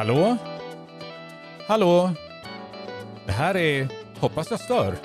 [0.00, 0.36] Hallå?
[1.66, 2.10] Hallå?
[3.26, 3.88] Det här är
[4.20, 4.96] Hoppas jag stör.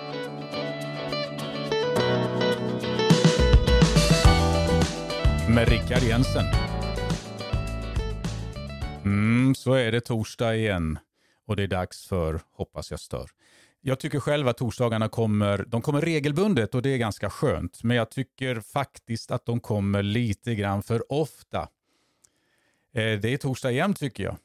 [5.50, 6.46] Med Rickard Jensen.
[9.06, 11.00] Mm, så är det torsdag igen
[11.46, 13.30] och det är dags för Hoppas jag stör.
[13.82, 17.84] Jag tycker själv att torsdagarna kommer, de kommer regelbundet och det är ganska skönt.
[17.84, 21.60] Men jag tycker faktiskt att de kommer lite grann för ofta.
[22.94, 24.38] Eh, det är torsdag igen tycker jag.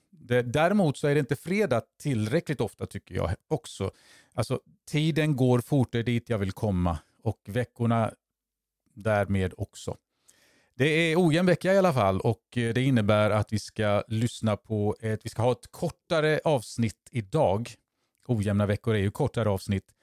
[0.44, 3.90] Däremot så är det inte fredag tillräckligt ofta tycker jag också.
[4.34, 8.12] Alltså tiden går fort, det är dit jag vill komma och veckorna
[8.94, 9.96] därmed också.
[10.74, 14.56] Det är ojämn vecka i alla fall och eh, det innebär att vi ska lyssna
[14.56, 17.74] på ett, vi ska ha ett kortare avsnitt idag.
[18.26, 19.94] Ojämna veckor är ju kortare avsnitt.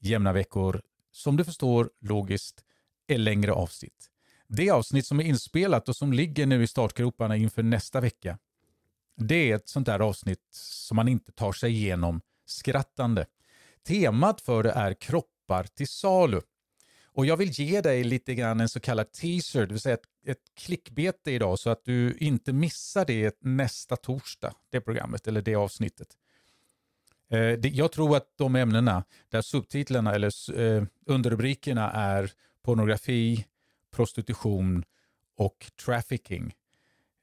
[0.00, 2.64] Jämna veckor, som du förstår logiskt,
[3.06, 4.10] är längre avsnitt.
[4.48, 8.38] Det avsnitt som är inspelat och som ligger nu i startgroparna inför nästa vecka,
[9.16, 13.26] det är ett sånt där avsnitt som man inte tar sig igenom skrattande.
[13.86, 16.40] Temat för det är kroppar till salu.
[17.16, 20.06] Och jag vill ge dig lite grann en så kallad teaser, det vill säga ett,
[20.26, 25.54] ett klickbete idag så att du inte missar det nästa torsdag, det programmet eller det
[25.54, 26.08] avsnittet.
[27.30, 33.46] Eh, det, jag tror att de ämnena där subtitlarna eller eh, underrubrikerna är pornografi,
[33.90, 34.84] prostitution
[35.36, 36.54] och trafficking.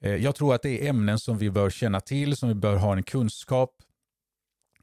[0.04, 2.76] Eh, jag tror att det är ämnen som vi bör känna till, som vi bör
[2.76, 3.76] ha en kunskap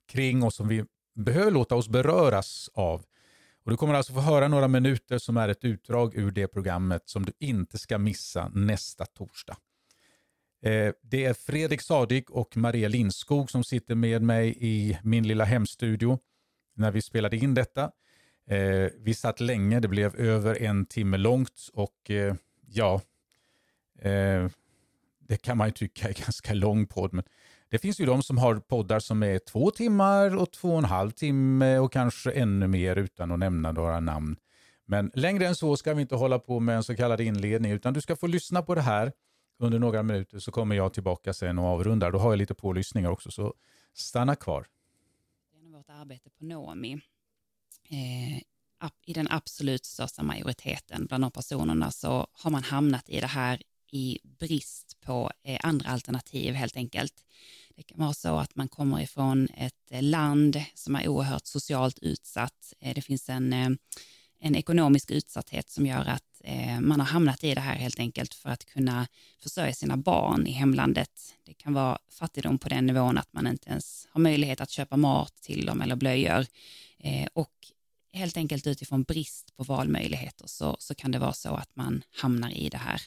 [0.08, 3.04] kring och som vi behöver låta oss beröras av.
[3.64, 7.02] Och du kommer alltså få höra några minuter som är ett utdrag ur det programmet
[7.08, 9.56] som du inte ska missa nästa torsdag.
[10.62, 15.44] Eh, det är Fredrik Sadig och Maria Lindskog som sitter med mig i min lilla
[15.44, 16.18] hemstudio
[16.76, 17.90] när vi spelade in detta.
[18.46, 22.10] Eh, vi satt länge, det blev över en timme långt och
[22.66, 23.00] ja,
[25.30, 27.12] det kan man ju tycka är ganska lång podd.
[27.12, 27.24] Men
[27.68, 30.84] det finns ju de som har poddar som är två timmar och två och en
[30.84, 34.36] halv timme och kanske ännu mer utan att nämna några namn.
[34.86, 37.94] Men längre än så ska vi inte hålla på med en så kallad inledning utan
[37.94, 39.12] du ska få lyssna på det här
[39.58, 42.12] under några minuter så kommer jag tillbaka sen och avrundar.
[42.12, 43.54] Då har jag lite pålyssningar också så
[43.94, 44.66] stanna kvar.
[45.54, 46.92] Genom vårt arbete på Nomi
[47.90, 48.42] eh,
[49.06, 53.62] i den absolut största majoriteten bland de personerna så har man hamnat i det här
[53.92, 57.24] i brist på eh, andra alternativ helt enkelt.
[57.76, 61.98] Det kan vara så att man kommer ifrån ett eh, land som är oerhört socialt
[61.98, 62.74] utsatt.
[62.80, 63.52] Eh, det finns en,
[64.40, 66.24] en ekonomisk utsatthet som gör att
[66.80, 69.06] man har hamnat i det här helt enkelt för att kunna
[69.38, 71.34] försörja sina barn i hemlandet.
[71.44, 74.96] Det kan vara fattigdom på den nivån att man inte ens har möjlighet att köpa
[74.96, 76.46] mat till dem eller blöjor.
[77.32, 77.52] Och
[78.12, 82.50] helt enkelt utifrån brist på valmöjligheter så, så kan det vara så att man hamnar
[82.50, 83.02] i det här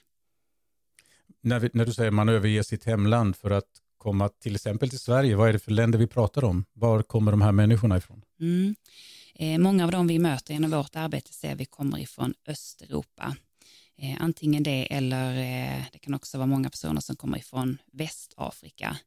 [1.44, 5.00] när, vi, när du säger man överger sitt hemland för att komma till exempel till
[5.00, 6.66] Sverige, vad är det för länder vi pratar om?
[6.74, 8.22] Var kommer de här människorna ifrån?
[8.40, 8.76] Mm.
[9.36, 13.36] Eh, många av dem vi möter genom vårt arbete ser vi kommer ifrån Östeuropa.
[13.98, 18.98] Eh, antingen det eller eh, det kan också vara många personer som kommer ifrån Västafrika.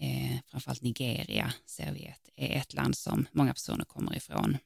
[0.00, 4.56] Eh, framförallt Nigeria ser vi ett, är ett land som många personer kommer ifrån.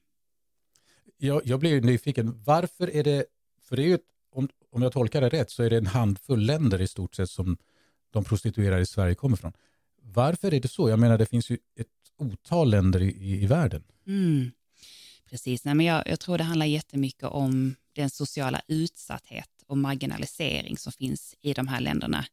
[1.17, 3.25] Jag, jag blir nyfiken, varför är det,
[3.61, 4.14] för det är ju ett
[4.75, 7.57] om, jag tolkar det rätt så är det en handfull länder i stort sett som
[8.11, 9.53] de prostituerade i Sverige kommer från.
[10.01, 10.89] Varför är det så?
[10.89, 11.87] Jag menar det finns ju ett
[12.17, 13.83] otal länder i, i, i världen.
[14.07, 14.51] Mm.
[15.29, 20.77] Precis, Nej, men jag, jag tror det handlar jättemycket om den sociala utsatthet och marginalisering
[20.77, 22.25] som finns i de här länderna.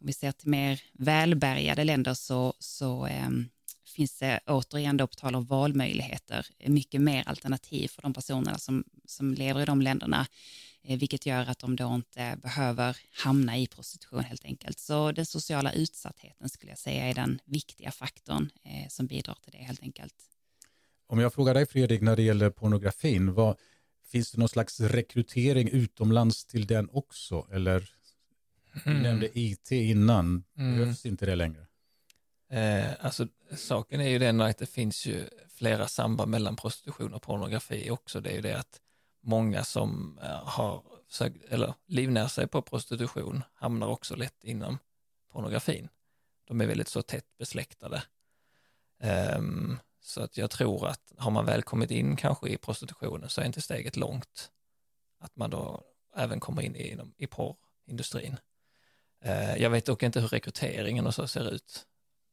[0.00, 3.28] Om vi ser till mer välbärgade länder så, så eh,
[3.96, 8.84] finns det återigen då på tal om valmöjligheter mycket mer alternativ för de personerna som,
[9.04, 10.26] som lever i de länderna.
[10.82, 14.78] Eh, vilket gör att de då inte behöver hamna i prostitution helt enkelt.
[14.78, 19.52] Så den sociala utsattheten skulle jag säga är den viktiga faktorn eh, som bidrar till
[19.52, 20.14] det helt enkelt.
[21.06, 23.56] Om jag frågar dig Fredrik när det gäller pornografin, vad,
[24.12, 27.46] finns det någon slags rekrytering utomlands till den också?
[27.52, 27.90] Eller
[28.84, 28.96] mm.
[28.96, 30.78] du nämnde IT innan, mm.
[30.78, 31.66] behövs inte det längre?
[32.50, 33.26] Eh, alltså
[33.56, 38.20] saken är ju den att det finns ju flera samband mellan prostitution och pornografi också.
[38.20, 38.80] Det är ju det att
[39.22, 44.78] många som eh, har försökt, eller livnär sig på prostitution hamnar också lätt inom
[45.32, 45.88] pornografin.
[46.44, 48.02] De är väldigt så tätt besläktade.
[49.36, 53.40] Um, så att jag tror att har man väl kommit in kanske i prostitutionen så
[53.40, 54.50] är inte steget långt
[55.20, 55.82] att man då
[56.16, 58.36] även kommer in i, i porrindustrin.
[59.24, 61.86] Uh, jag vet dock inte hur rekryteringen och så ser ut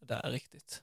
[0.06, 0.82] där riktigt.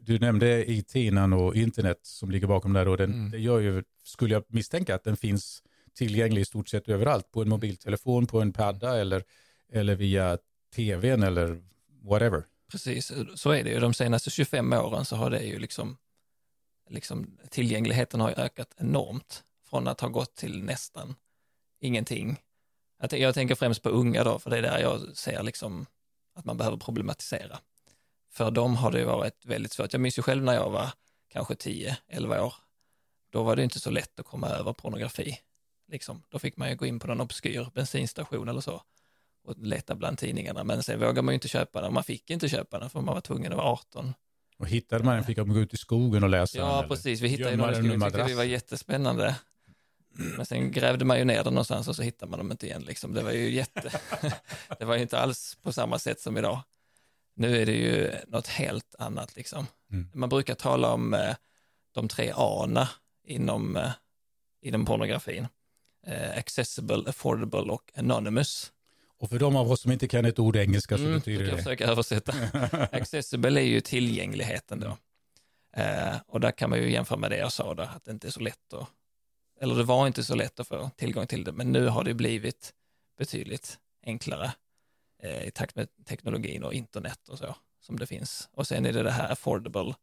[0.00, 3.30] Du nämnde IT innan och internet som ligger bakom där och den, mm.
[3.30, 5.62] det gör ju, skulle jag misstänka att den finns
[5.94, 9.24] tillgänglig i stort sett överallt på en mobiltelefon, på en padda eller,
[9.72, 10.38] eller via
[10.74, 11.62] tvn eller
[12.02, 12.44] whatever.
[12.70, 13.80] Precis, så är det ju.
[13.80, 15.96] De senaste 25 åren så har det ju liksom,
[16.88, 21.14] liksom tillgängligheten har ökat enormt från att ha gått till nästan
[21.80, 22.36] ingenting.
[23.10, 25.86] Jag tänker främst på unga då, för det är där jag ser liksom
[26.34, 27.58] att man behöver problematisera.
[28.38, 29.92] För dem har det varit väldigt svårt.
[29.92, 30.90] Jag minns ju själv när jag var
[31.32, 32.54] kanske 10-11 år.
[33.32, 35.38] Då var det inte så lätt att komma över pornografi.
[35.88, 36.22] Liksom.
[36.28, 38.82] Då fick man ju gå in på någon obskyr bensinstation eller så
[39.44, 40.64] och leta bland tidningarna.
[40.64, 41.94] Men sen vågade man ju inte köpa den.
[41.94, 44.14] Man fick inte köpa den för man var tvungen att vara 18.
[44.58, 47.20] Och hittade man den fick man gå ut i skogen och läsa Ja, den, precis.
[47.20, 48.00] Vi hittade ju några stycken.
[48.00, 49.36] Tyckte vi var jättespännande.
[50.36, 52.82] Men sen grävde man ju ner den någonstans och så hittade man dem inte igen.
[52.82, 53.14] Liksom.
[53.14, 54.00] Det var ju jätte...
[54.78, 56.62] det var ju inte alls på samma sätt som idag.
[57.38, 59.66] Nu är det ju något helt annat liksom.
[59.92, 60.10] Mm.
[60.14, 61.34] Man brukar tala om eh,
[61.94, 62.88] de tre A
[63.24, 63.90] inom, eh,
[64.62, 65.46] inom pornografin.
[66.06, 68.72] Eh, accessible, affordable och anonymous.
[69.18, 71.50] Och för de av oss som inte kan ett ord engelska så mm, betyder det...
[71.50, 72.32] Jag försöka översätta.
[72.92, 74.96] accessible är ju tillgängligheten då.
[75.82, 78.26] Eh, och där kan man ju jämföra med det jag sa då, att det inte
[78.26, 78.88] är så lätt att,
[79.60, 82.14] eller det var inte så lätt att få tillgång till det, men nu har det
[82.14, 82.72] blivit
[83.18, 84.52] betydligt enklare
[85.22, 88.48] eh, i takt med teknologin och internet och så som det finns.
[88.52, 89.94] Och sen är det det här affordable,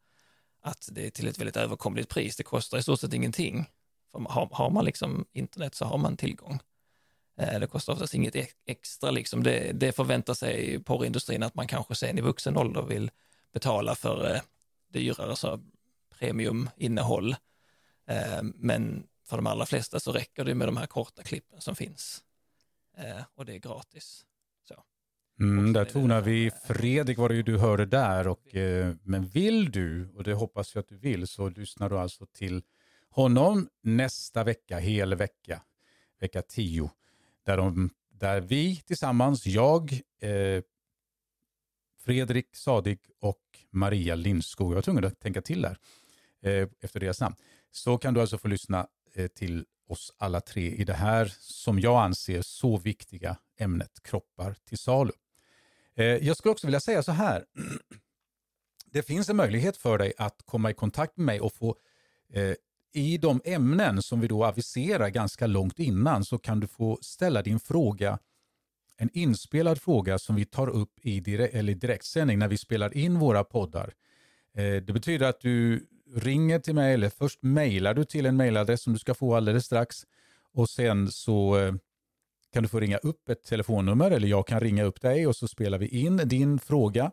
[0.61, 2.35] att det är till ett väldigt överkomligt pris.
[2.35, 3.69] Det kostar i stort sett ingenting.
[4.11, 6.59] För har, har man liksom internet så har man tillgång.
[7.37, 8.35] Eh, det kostar oftast inget
[8.65, 9.43] extra liksom.
[9.43, 13.11] Det, det förväntar sig porrindustrin att man kanske sen i vuxen ålder vill
[13.53, 14.41] betala för eh,
[14.89, 15.59] dyrare så
[16.09, 17.35] premiuminnehåll.
[18.07, 21.75] Eh, men för de allra flesta så räcker det med de här korta klippen som
[21.75, 22.23] finns.
[22.97, 24.25] Eh, och det är gratis.
[25.39, 28.27] Mm, där tonar vi Fredrik, vad det ju du hörde där.
[28.27, 31.97] Och, eh, men vill du, och det hoppas jag att du vill, så lyssnar du
[31.97, 32.61] alltså till
[33.09, 35.61] honom nästa vecka, hel vecka,
[36.19, 36.91] vecka 10.
[37.45, 40.63] Där, de, där vi tillsammans, jag, eh,
[42.05, 43.41] Fredrik Sadig och
[43.71, 45.77] Maria Lindskog, jag var tvungen att tänka till där
[46.41, 47.35] eh, efter deras namn,
[47.71, 51.79] så kan du alltså få lyssna eh, till oss alla tre i det här, som
[51.79, 55.11] jag anser, så viktiga ämnet kroppar till salu.
[55.97, 57.45] Eh, jag skulle också vilja säga så här.
[58.91, 61.75] Det finns en möjlighet för dig att komma i kontakt med mig och få
[62.33, 62.53] eh,
[62.93, 67.41] i de ämnen som vi då aviserar ganska långt innan så kan du få ställa
[67.41, 68.19] din fråga,
[68.97, 73.19] en inspelad fråga som vi tar upp i direkt, eller direktsändning när vi spelar in
[73.19, 73.93] våra poddar.
[74.57, 78.81] Eh, det betyder att du ringer till mig eller först mejlar du till en mejladress
[78.81, 80.05] som du ska få alldeles strax
[80.53, 81.55] och sen så
[82.55, 85.47] kan du få ringa upp ett telefonnummer eller jag kan ringa upp dig och så
[85.47, 87.11] spelar vi in din fråga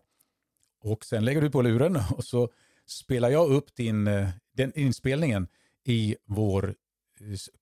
[0.80, 2.48] och sen lägger du på luren och så
[2.86, 5.48] spelar jag upp din, eh, den inspelningen
[5.84, 6.74] i vår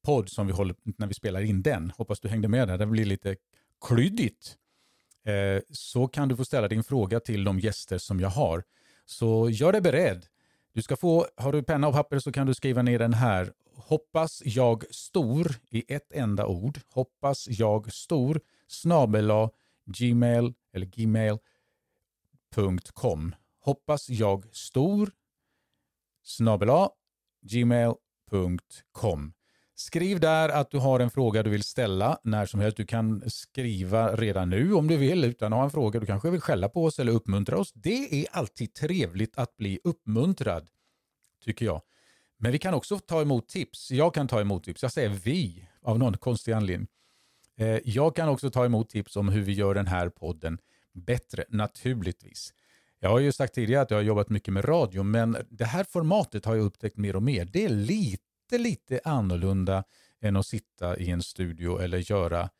[0.02, 1.92] podd som vi håller när vi spelar in den.
[1.96, 3.36] Hoppas du hängde med där, det blir lite
[3.88, 4.56] klyddigt.
[5.24, 8.64] Eh, så kan du få ställa din fråga till de gäster som jag har.
[9.06, 10.26] Så gör dig beredd.
[10.72, 13.52] Du ska få, har du penna och papper så kan du skriva ner den här.
[13.86, 16.80] Hoppas jag stor i ett enda ord.
[16.88, 19.50] Hoppas jag stor snabela
[19.84, 21.44] gmail eller gmail.com.
[23.60, 25.10] Hoppas jag stor
[26.22, 26.90] snabela
[27.42, 29.32] gmail.com.
[29.74, 32.76] Skriv där att du har en fråga du vill ställa när som helst.
[32.76, 36.00] Du kan skriva redan nu om du vill utan att ha en fråga.
[36.00, 37.72] Du kanske vill skälla på oss eller uppmuntra oss.
[37.72, 40.68] Det är alltid trevligt att bli uppmuntrad,
[41.44, 41.82] tycker jag.
[42.40, 43.90] Men vi kan också ta emot tips.
[43.90, 44.82] Jag kan ta emot tips.
[44.82, 46.88] Jag säger vi av någon konstig anledning.
[47.56, 50.58] Eh, jag kan också ta emot tips om hur vi gör den här podden
[50.92, 52.54] bättre, naturligtvis.
[53.00, 55.84] Jag har ju sagt tidigare att jag har jobbat mycket med radio, men det här
[55.84, 57.44] formatet har jag upptäckt mer och mer.
[57.44, 59.84] Det är lite lite, lite annorlunda
[60.20, 62.50] än att sitta i en studio eller göra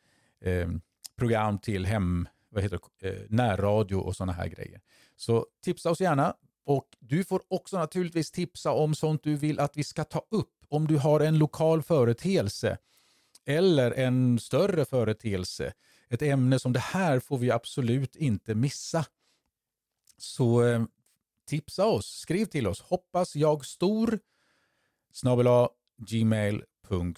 [0.40, 0.68] eh,
[1.16, 4.80] program till hem, vad heter det, eh, närradio och sådana här grejer.
[5.16, 6.34] Så tipsa oss gärna.
[6.70, 10.54] Och du får också naturligtvis tipsa om sånt du vill att vi ska ta upp.
[10.68, 12.78] Om du har en lokal företeelse
[13.46, 15.72] eller en större företeelse.
[16.08, 19.06] Ett ämne som det här får vi absolut inte missa.
[20.18, 20.84] Så eh,
[21.46, 22.80] tipsa oss, skriv till oss.
[22.80, 24.18] Hoppas jag stor
[25.12, 25.46] snabel
[26.06, 27.14] gmail.com.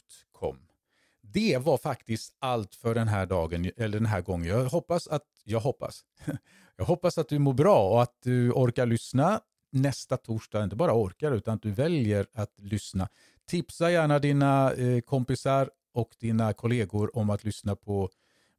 [1.32, 4.48] Det var faktiskt allt för den här dagen, eller den här gången.
[4.48, 6.04] Jag hoppas att, jag hoppas,
[6.76, 10.64] jag hoppas att du mår bra och att du orkar lyssna nästa torsdag.
[10.64, 13.08] Inte bara orkar, utan att du väljer att lyssna.
[13.46, 18.10] Tipsa gärna dina eh, kompisar och dina kollegor om att lyssna på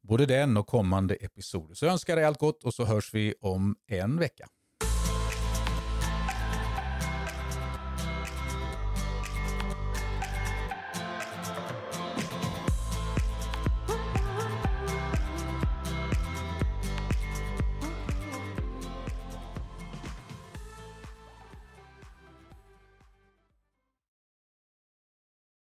[0.02, 1.74] både den och kommande episoder.
[1.74, 4.48] Så jag önskar dig allt gott och så hörs vi om en vecka.